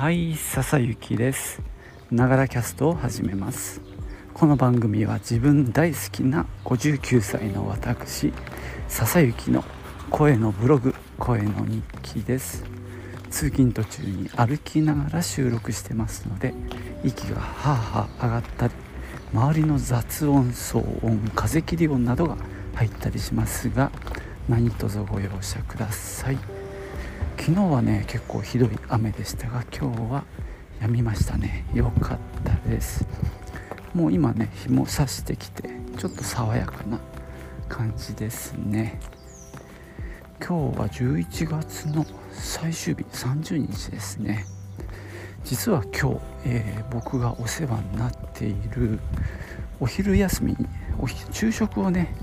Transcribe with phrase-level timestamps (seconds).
[0.00, 1.60] はい笹雪です。
[2.10, 3.82] ながらキャストを始めます。
[4.32, 8.32] この番組は自分大好きな59歳の私
[8.88, 9.62] 笹雪の
[10.08, 12.64] 声のブログ声の日記です。
[13.28, 16.54] 通勤途中に歩きながら収録してますので
[17.04, 18.72] 息がはあはあ上がったり
[19.34, 22.38] 周りの雑音騒音風切り音などが
[22.74, 23.92] 入ったりしますが
[24.48, 26.59] 何卒ご容赦ください。
[27.38, 30.24] 昨日はね結構ひどい雨でしたが今日は
[30.80, 31.64] 止みましたね。
[31.74, 33.06] 良かったです。
[33.94, 36.98] もう今ね日も差してきてちょっと爽やかな
[37.68, 38.98] 感じですね。
[40.40, 44.46] 今日は11月の最終日30日ですね。
[45.44, 49.00] 実は今日、えー、僕がお世話になっている
[49.80, 50.66] お昼休みに
[50.98, 52.14] お昼食をね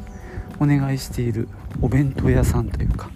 [0.59, 1.47] お願いしている
[1.81, 3.09] お弁当屋さんというか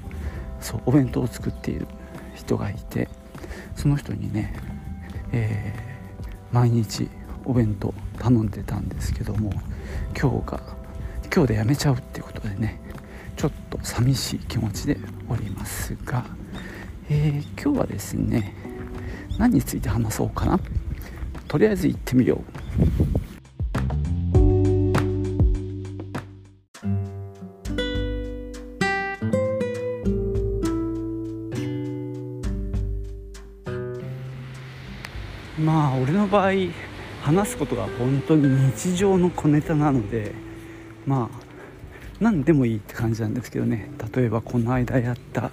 [0.61, 1.87] そうお弁当を作っている
[2.35, 3.09] 人がいて
[3.75, 4.53] その人にね、
[5.31, 7.09] えー、毎日
[7.45, 9.51] お弁当頼んでたんですけども
[10.19, 10.61] 今日が
[11.33, 12.79] 今日でやめちゃうっていうことでね
[13.35, 16.25] ちょっと寂しい気持ちでおりますが、
[17.09, 18.55] えー、今日はですね
[19.37, 20.59] 何について話そうかな。
[21.47, 23.30] とりあえず行ってみよう。
[35.63, 36.51] まあ俺の場合
[37.21, 40.33] 話すことが本当に日常の小ネタなので
[41.05, 41.39] まあ
[42.19, 43.91] 何でもいいって感じなんですけどね。
[44.13, 45.51] 例えばこの間やった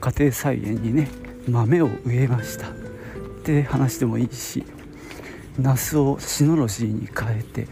[0.00, 1.08] 家庭菜園にね
[1.48, 2.68] 豆を植えました。
[2.68, 4.64] って話してもいいし
[5.58, 7.66] ナスをシノロジーに変えて、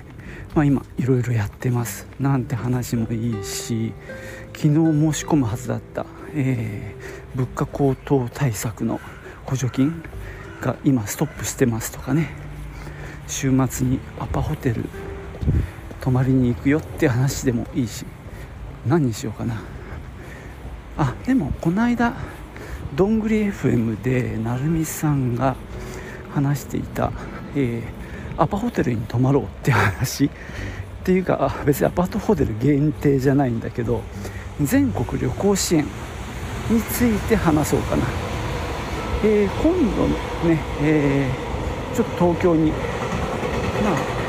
[0.54, 2.06] まあ、今いろいろやってます。
[2.18, 3.92] なんて話もいいし
[4.56, 9.00] 昨日申し込むはずだった、えー、物価高騰対策の
[9.44, 10.02] 補助金
[10.60, 12.30] が今ストップしてますとかね。
[13.26, 14.84] 週末にアパホテル
[16.00, 18.04] 泊まりに行くよって話でもいいし。
[18.86, 19.60] 何にしようかな。
[20.96, 22.14] あでもこの間
[22.94, 25.56] どんぐり FM で成美さんが
[26.34, 27.12] 話していた、
[27.54, 30.26] えー、アパホテルに泊まろうって話。
[30.26, 30.28] っ
[31.02, 34.02] ていうか別にアパートホテル限定じゃないんだけど
[34.60, 35.84] 全国旅行支援
[36.68, 38.29] について話そうかな。
[39.22, 40.08] えー、今度
[40.48, 42.76] ね、えー、ちょっと東京に、ま
[43.90, 44.20] あ、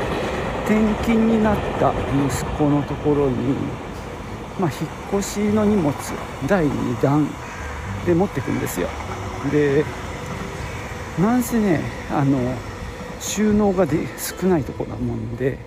[0.66, 1.94] 転勤になった
[2.28, 3.54] 息子のところに、
[4.60, 5.94] まあ、引っ越しの荷物
[6.46, 7.26] 第2弾
[8.04, 8.88] で持ってくんですよ。
[9.50, 9.82] で
[11.18, 12.54] なんせねあの
[13.18, 15.58] 収納がで少ないところなもんで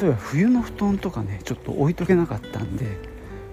[0.00, 2.86] 例えば冬の布団とかねちょっと置いとけなかったんで、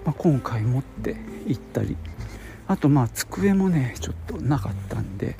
[0.04, 1.14] まあ、今回持って
[1.46, 1.96] 行ったり
[2.66, 5.36] あとまあ机もねちょっとなかったんで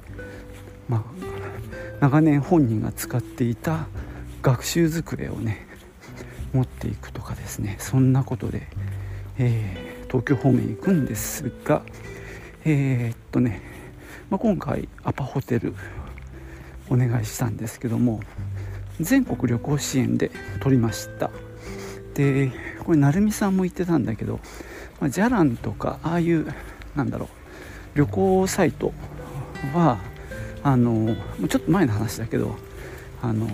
[0.88, 1.03] まあ
[2.00, 3.87] 長年本人が使っていた
[4.43, 5.66] 学習机をね
[6.53, 7.77] 持っていくとかですね。
[7.78, 8.66] そんなことで、
[9.38, 11.82] えー、東京方面行くんですが
[12.65, 13.62] えー、っとね、
[14.31, 15.75] まあ、今回アパホテル
[16.91, 18.21] お願いしたんですけども
[19.00, 20.31] 全国旅行支援で
[20.61, 21.31] 取りました。
[22.15, 22.53] で
[22.84, 24.38] これ成美さんも言ってたんだけど、
[25.00, 26.53] まあ、じゃらんとかああいう
[26.97, 27.28] なんだろう。
[27.98, 28.92] 旅行サイト
[29.75, 29.98] は
[30.62, 31.14] あの
[31.48, 32.56] ちょっと前の話だけど
[33.20, 33.47] あの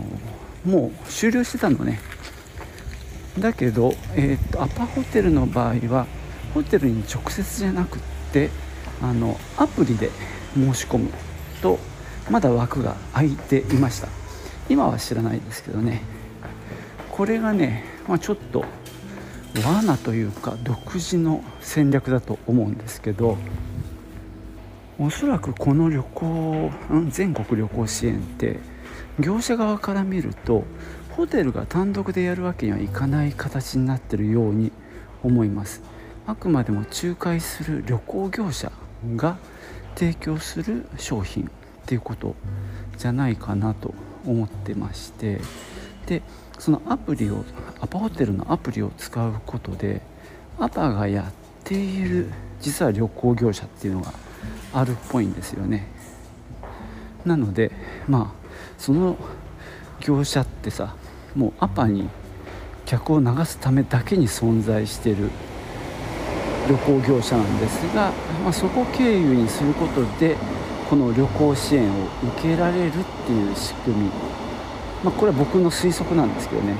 [0.65, 2.00] もう終了してたのね。
[3.38, 6.06] だけど、えーと、アパホテルの場合は
[6.54, 8.00] ホテルに直接じゃなくっ
[8.32, 8.50] て
[9.00, 10.10] あのアプリで
[10.54, 11.10] 申し込む
[11.62, 11.78] と
[12.31, 14.09] まだ枠が空いていました。
[14.69, 16.03] 今は知らないですけどね。
[17.10, 18.65] これがね、まあ、ちょっと
[19.65, 23.37] 罠というか独自の戦略だと思うんですけど
[24.99, 26.71] おそらくこの旅行
[27.09, 28.59] 全国旅行支援って
[29.19, 30.65] 業者側から見ると
[31.11, 34.71] ホテルが単独でやるわけにはいかない形になってるように
[35.23, 35.83] 思います。
[36.29, 38.71] あくまでも仲介する旅行業者
[39.16, 39.39] が
[39.95, 41.47] 提供する商品っ
[41.87, 42.34] ていうこと
[42.99, 43.95] じゃないかなと
[44.27, 45.41] 思ってまして
[46.04, 46.22] で
[46.59, 47.45] そのアプリを
[47.81, 50.01] アパホテルのアプリを使うことで
[50.59, 51.33] アパがやっ
[51.65, 54.13] ている実は旅行業者っていうのが
[54.72, 55.87] あるっぽいんですよね。
[57.25, 57.71] なので
[58.09, 59.16] まあその
[60.01, 60.95] 業者ってさ
[61.34, 62.09] もうアパに
[62.87, 65.31] 客を流すためだけに存在してる
[66.69, 68.13] 旅行業者なんですが、
[68.43, 70.37] まあ、そこ経由にすることで
[70.89, 72.93] この旅行支援を受けられるっ
[73.27, 74.11] ていう仕組み
[75.04, 76.74] まあ、これは僕の推測なんですけどね。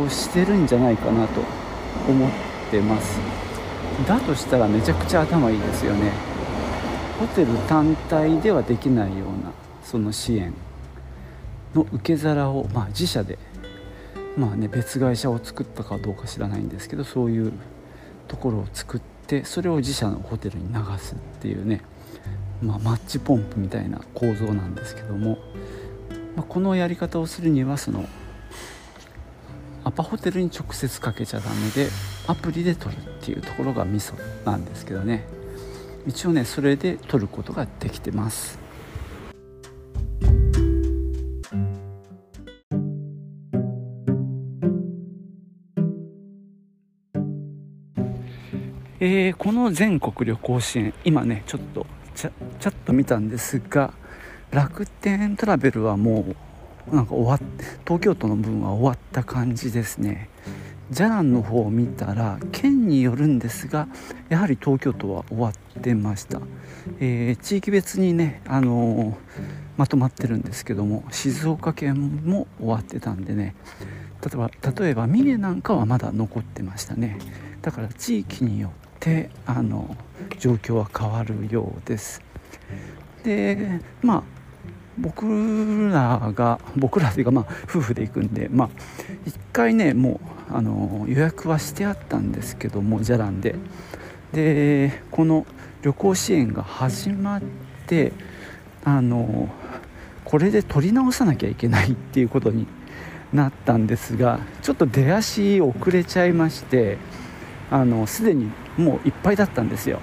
[0.00, 1.40] をしてるんじゃないかなと
[2.08, 2.30] 思っ
[2.70, 3.18] てます。
[4.06, 6.12] だとしたらめちゃくちゃ頭いいですよね。
[7.18, 9.52] ホテル単体ではできないような
[9.82, 10.54] その支援
[11.74, 13.38] の受け皿を、まあ、自社で、
[14.38, 17.52] まあね、別会社を作ったかどうか知らないんですけどそういう
[18.26, 21.82] ところを作ってそれを自社のホテルに流すっていうね、
[22.62, 25.36] まあ、マッチポンプみたいな構造なんですけども、
[26.36, 28.06] まあ、このやり方をするにはその
[29.84, 31.88] アパホテルに直接かけちゃダメで
[32.26, 35.26] アプリで取るっていうところがミソなんですけどね。
[36.06, 38.58] 一応ねそれで取ることができてます。
[49.02, 53.94] えー、この全国旅行支援今ねちょっとちゃちゃっと見たんですが
[54.50, 56.34] 楽天トラベルはも
[56.90, 60.28] うなんか終わって東京都の分は終わった感じですね。
[60.90, 63.86] じゃらんの方を見たら県によるんですが
[64.28, 66.40] やはり東京都は終わってました、
[66.98, 69.14] えー、地域別にね、あのー、
[69.76, 73.54] まとまってるんですけども静岡県も終わってたんでね。
[74.20, 74.50] 例えば
[74.82, 77.18] 例えば三重なんかはまだ残ってましたね。
[77.62, 79.96] だから地域によってあの
[80.38, 82.20] 状況は変わるようです。
[83.22, 84.39] でまあ
[85.00, 88.68] 僕らが僕らというかまあ夫婦で行くんでまあ
[89.26, 90.20] 一回ねも
[90.50, 93.54] うあの予約はしてあったんですけどもじゃらんで。
[94.32, 95.44] でこの
[95.82, 97.42] 旅行支援が始まっ
[97.86, 98.12] て
[98.84, 99.48] あの
[100.24, 102.66] これで取り直さなきゃいけないっていうことに
[103.32, 106.98] なったんですがちょっと出足遅れちゃいまして
[107.70, 110.00] あのすでにもういっぱいだったんですよ。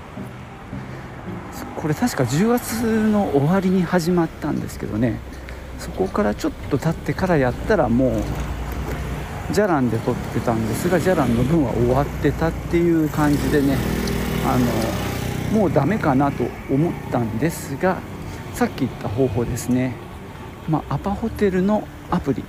[1.77, 5.19] これ確か10月の終わりに始まったんですけどね。
[5.79, 8.23] そこからちょっと経ってからやったらもう
[9.51, 13.77] じゃらんで撮ってたんですがじゃらんの分は終わってたっていう感じでね。
[14.45, 17.97] あのもうダメかなと思ったんですが
[18.53, 19.95] さっき言った方法ですね、
[20.69, 22.43] まあ、アパホテルのアプリ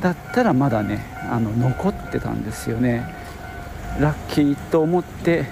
[0.00, 3.04] だったらまだねあの残ってたんですよね。
[4.00, 5.46] ラッキーと思って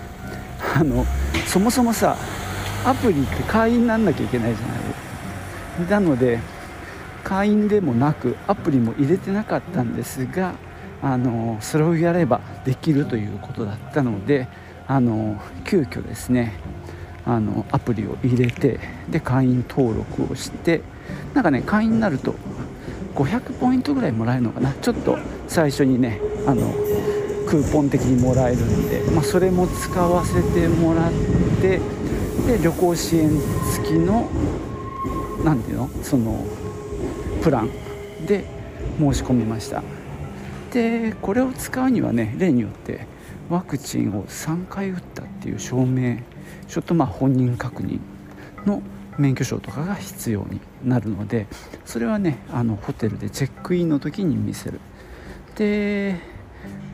[0.74, 1.04] あの
[1.46, 2.16] そもそもさ
[2.84, 4.80] アプリって会員になんなきゃいけないじゃない。
[5.90, 6.40] なので
[7.24, 10.54] 会員でもなくアプリも入れてなかったんですが
[11.02, 14.48] あのそれをやればできるということだったので
[14.86, 16.54] あの急遽ですね
[17.26, 20.82] あのアプリを入れてで会員登録をして
[21.34, 22.34] なんかね会員になると
[23.14, 24.72] 500ポイントぐらいもらえるのかな。
[24.74, 25.18] ちょっと
[25.48, 26.72] 最初にねあの
[27.50, 31.12] クーポン的にもらえるんで、まあ、それも使わせてもらっ
[31.60, 31.80] て
[32.46, 33.28] で旅行支援
[33.72, 34.30] 付きの
[35.44, 35.90] 何ていうの？
[36.02, 36.46] その
[37.42, 37.70] プラン
[38.24, 38.44] で
[38.98, 39.82] 申し込みました。
[40.72, 43.04] でこれを使うにはね例によって
[43.48, 46.18] ワクチンを3回打ったっていう証明
[46.68, 47.98] ちょっとまあ本人確認
[48.64, 48.80] の
[49.18, 51.48] 免許証とかが必要になるので
[51.84, 54.78] それはねあのホテルでチェックインの時に見せる。
[55.56, 56.16] で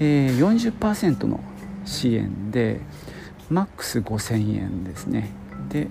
[0.00, 1.40] えー、40%の
[1.84, 2.80] 支援で
[3.48, 5.30] マックス5000円ですね。
[5.68, 5.88] で、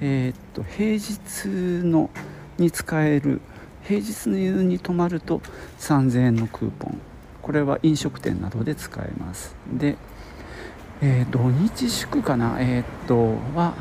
[0.00, 2.10] えー、っと平日の
[2.58, 3.40] に使える
[3.82, 5.40] 平日に泊まると
[5.78, 6.98] 3000円のクーポン。
[7.42, 9.54] これは飲食店などで使えます。
[9.72, 9.96] で、
[11.00, 12.56] えー、土日祝かな？
[12.58, 13.74] えー、っとは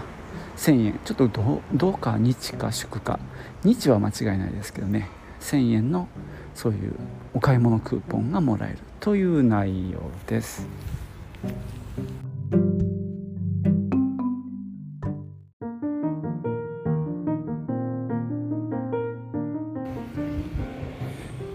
[0.57, 0.99] 1000円。
[1.03, 3.19] ちょっとどどうか日か祝か。
[3.63, 5.09] 日は間違いないですけどね。
[5.41, 6.07] 1000円の
[6.53, 6.93] そういう
[7.33, 8.77] お買い物クーポンがもらえる。
[9.05, 10.65] という内容です。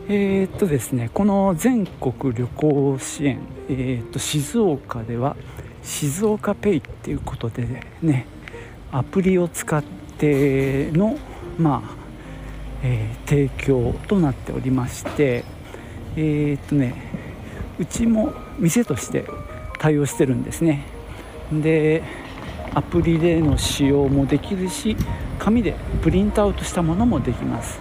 [0.09, 5.35] えー、っとですねこの全国旅行支援、えー、っと静岡では
[5.83, 7.67] 静岡ペイっていうことで
[8.01, 8.27] ね
[8.93, 9.83] アプリを使っ
[10.19, 11.19] ての
[11.59, 12.01] まあ
[12.85, 15.45] えー、提供となっておりまして
[16.17, 17.10] えー、っとね
[17.81, 19.25] うちも店として
[19.79, 20.85] 対応してるんですね。
[21.51, 22.03] で
[22.75, 24.97] アプリでの使用もできるし
[25.39, 27.81] 紙でプリントアウトしたものもできます。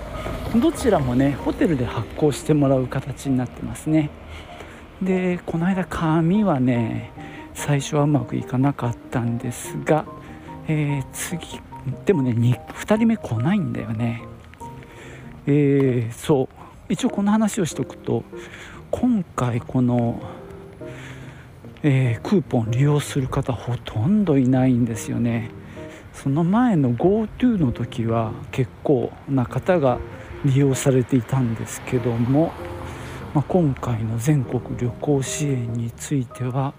[0.56, 4.10] どちらもねホテルで発行してもらう形になってますね。
[5.02, 7.12] でこの間紙はね
[7.54, 10.06] 最初はうまくいかなかったんですが、
[10.68, 11.60] えー、次
[12.06, 14.24] でもね 2, 2人目来ないんだよね。
[15.46, 16.48] えー、そう。
[16.90, 18.24] 一応この話をしておくと
[18.92, 20.20] 今回この、
[21.84, 25.52] えー、クーポン利用する方ほとんどいないんですよね。
[26.14, 30.00] その前の GoTo の時は結構な方が
[30.44, 32.52] 利用されていたんですけども、
[33.34, 36.74] まあ、今回の全国旅行支援については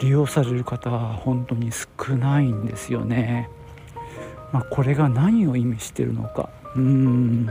[0.00, 3.50] 利用される方は本当に少ないんですよね。
[4.52, 6.48] まあ、これが何を意味してるのか。
[6.76, 7.46] うん、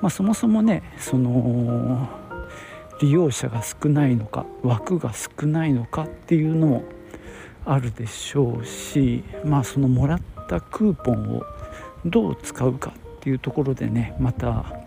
[0.00, 2.08] まあ、そもそもねその
[3.00, 6.84] 利用者が少ないのか枠が少ないのかっていうのも
[7.64, 11.44] あるでしょうしまあそのもらったクーポンを
[12.04, 14.82] どう使うかっていうところでねまた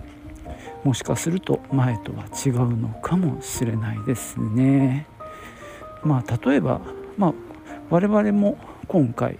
[0.83, 5.07] もしかすると前とは違うのかもしれないですね。
[6.03, 6.79] まあ例えば、
[7.17, 7.33] まあ、
[7.89, 8.57] 我々も
[8.87, 9.39] 今回、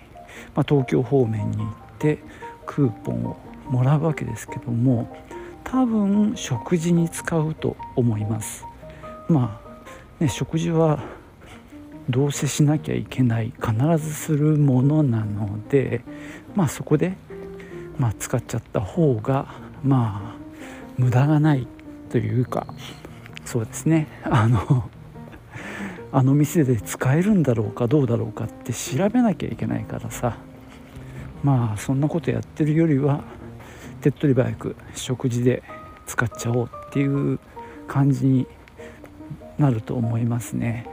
[0.55, 1.67] まあ、東京方面に行っ
[2.00, 2.19] て
[2.65, 3.38] クーポンを
[3.69, 5.15] もらうわけですけども
[5.75, 8.63] 多分食事に使うと思います。
[9.27, 11.03] まあね食事は
[12.10, 16.01] どうせしなきゃいけない必ずするものなので
[16.55, 17.17] まあそこで、
[18.00, 19.53] まあ、使っちゃった方が
[19.84, 20.36] まあ
[20.98, 21.67] 無駄がない
[22.10, 22.67] というか
[23.44, 24.08] そうですね。
[24.24, 24.89] あの
[26.13, 30.38] あの店で使えるんだろうかどうだろうかって調べなきゃいけないからさ。
[31.44, 33.24] まあそんなことやってるよりは
[34.01, 35.63] 手っ取り早く食事で
[36.05, 37.39] 使っちゃおうっていう
[37.87, 38.47] 感じに
[39.57, 40.87] なると思いますね。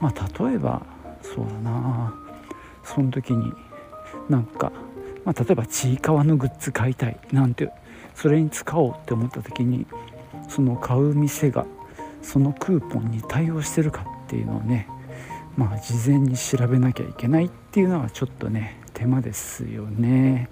[0.00, 0.84] まあ、例えば
[1.22, 2.14] そうだな
[2.84, 3.52] その時に
[4.28, 4.70] なんか、
[5.24, 7.70] まあ、例えばちいかわのグッズ買いたいなんて
[8.14, 9.86] それに使おうって思った時に
[10.48, 11.66] その買う店が
[12.22, 14.88] そのクーポンに対応してるかっていうのをね
[15.56, 20.48] まあ事前に調べなきゃいけないっていうのはちょっとね手間ですよね。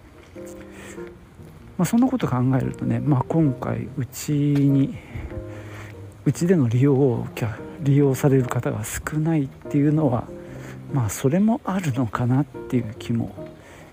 [1.76, 4.96] まあ、そんなこと考えるとね、まあ、今回うちに
[6.24, 7.26] うちでの利用を
[7.80, 10.24] 利用される方が少ないっていうのは
[10.92, 13.34] まあそれもあるのかなっていう気も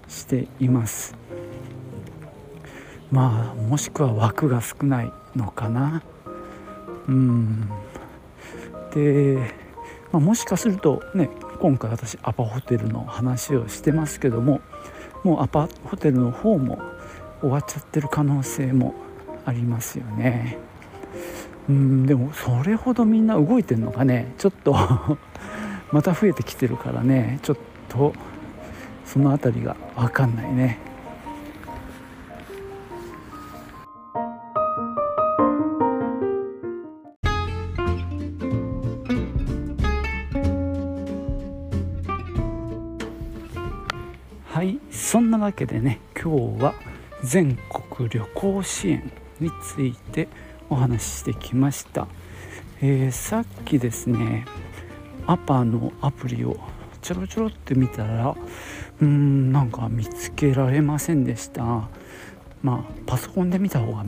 [0.07, 1.15] しています。
[3.11, 6.03] まあもしくは枠が少ないのかな。
[7.07, 7.69] うん。
[8.93, 9.38] で、
[10.11, 14.61] まあ、もしかするとね今回私アパホテルの話をしてますけども
[15.23, 16.79] もうアパホテルの方も
[17.41, 18.93] 終わっちゃってる可能性も
[19.45, 20.57] ありますよね。
[21.69, 24.74] うんでもそれほどみんな動いてるのかねちょっと
[25.91, 27.57] また増えてきてるからねちょっ
[27.89, 28.13] と
[29.05, 30.79] その辺りが分かんないね。
[44.53, 46.90] はいそんなわけでね今日は
[47.24, 50.28] 全国旅行支援について
[50.70, 52.08] お話ししてきました、
[52.82, 54.46] えー、さっきですね
[55.28, 56.58] アパのアプリを
[57.01, 61.90] ちょろちょろって見たらうーんなんか見つけられませんでした。
[62.62, 64.04] まあパソコンで見た方が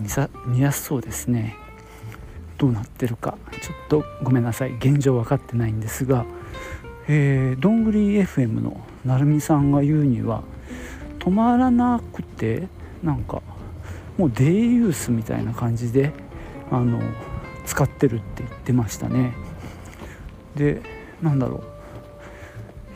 [0.46, 1.56] 見やすそうですね。
[2.60, 3.38] どうなってるか。
[3.62, 4.76] ちょっとごめんなさい。
[4.76, 6.26] 現状分かってないんですが
[7.08, 10.44] えー、どんぐり FM のなるみさんが言うには
[11.20, 12.68] 止まらなくて
[13.04, 13.42] なんか
[14.18, 16.12] もうデイユースみたいな感じで
[16.72, 17.02] あの
[17.66, 19.34] 使ってるって言ってましたね。
[20.56, 20.82] で
[21.22, 21.64] なんだろう。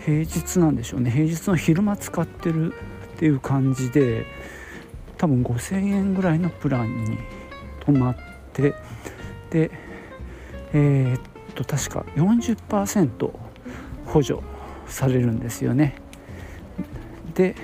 [0.05, 1.11] 平日なんでしょうね。
[1.11, 2.73] 平日の昼間使ってる
[3.15, 4.25] っていう感じで
[5.17, 7.17] 多分5000円ぐらいのプランに
[7.81, 8.15] 泊まっ
[8.53, 8.73] て
[9.49, 9.71] で
[10.73, 11.21] えー、っ
[11.55, 13.31] と確か40%
[14.05, 14.39] 補助
[14.87, 15.95] されるんですよね。
[17.33, 17.55] で、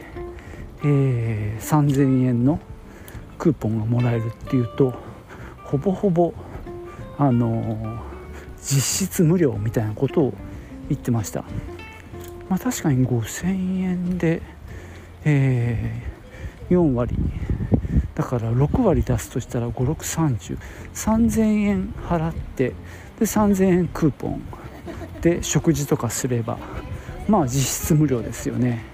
[0.83, 2.59] えー、3000円の
[3.37, 4.93] クーポンがもらえるっていうと
[5.63, 6.33] ほぼほぼ
[7.17, 7.99] あの
[8.61, 10.33] 実質無料みたいなことを
[10.89, 11.43] 言ってました。
[12.49, 14.41] まあ、確かに5000円で、
[15.25, 17.17] えー、4割。
[18.15, 22.69] だから6割出すとしたら56303000円払って
[23.19, 24.41] で3000円クーポン
[25.21, 26.59] で食事とかすれば
[27.27, 28.92] まあ実質無料ですよね。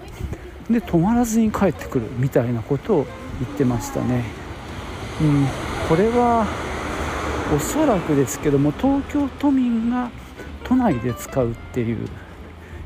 [0.70, 3.06] で泊まらずに帰ってくるみたいなことを
[3.40, 4.24] 言ってましたね。
[5.20, 5.46] うん
[5.88, 6.46] これは
[7.54, 10.08] おそらくですけども東京都民が
[10.62, 12.08] 都内で使うっていう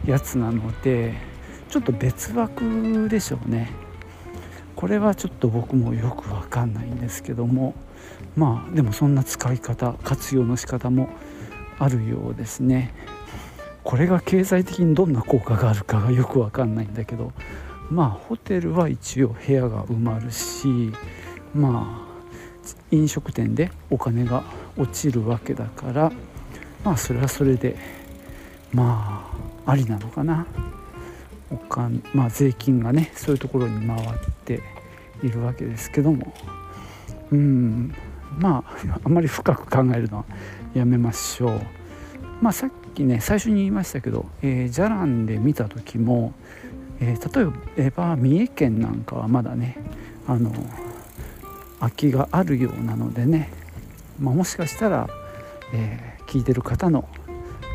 [0.06, 1.12] やつなので
[1.68, 3.70] ちょっと別枠でしょうね。
[4.74, 7.74] これはちょっと僕もよくわかんないんですけども
[8.36, 11.10] まあでもそんな使い方活用の仕方も
[11.78, 12.94] あるようですね。
[13.82, 17.32] これが経済的にどんな効果があるかがよくわかんないんだけど
[17.90, 20.92] まあホテルは一応部屋が埋まるし
[21.54, 22.06] ま
[22.62, 24.42] あ飲食店でお金が
[24.76, 26.12] 落ちるわけだから
[26.84, 27.76] まあそれはそれで
[28.72, 29.30] ま
[29.66, 30.46] あありなのかな。
[31.50, 34.00] お金まあ税金がねそういうところに回っ
[34.44, 34.60] て
[35.22, 36.34] いるわけですけども。
[37.30, 37.94] うん
[38.38, 40.24] まあ あまり深く考えるのは
[40.74, 41.60] やめましょう。
[42.42, 46.32] まあ、さっきね最初に言いましたけど、えー、じゃらんで見た時も、
[47.00, 49.76] えー、例えば三重県なんかはまだね
[50.26, 50.52] あの
[51.80, 53.50] 空きがあるようなのでね、
[54.20, 55.08] まあ、もしかしたら、
[55.72, 57.08] えー、聞いてる方の、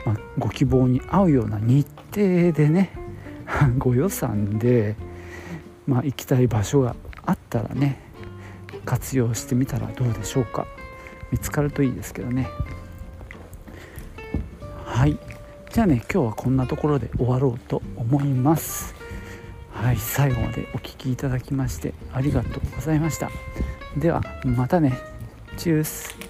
[0.05, 2.91] まあ、ご希望に合うような日程でね
[3.77, 4.95] ご予算で、
[5.85, 6.95] まあ、行きたい場所が
[7.25, 8.01] あったらね
[8.85, 10.65] 活用してみたらどうでしょうか。
[11.31, 12.47] 見つかるといいですけどね。
[14.85, 15.17] はい。
[15.71, 18.98] じゃあね今日はこんなところで終わろうと思います。
[19.81, 23.31] はい最後までお聴きいただきましてありがとうございました。
[23.97, 24.97] ではまたね。
[25.57, 26.28] チュース。